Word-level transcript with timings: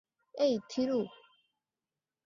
এই, 0.35 0.53
থিরু! 0.69 0.99